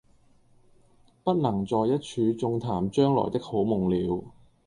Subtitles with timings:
[1.23, 4.23] 不能在一處縱談將來的好夢了，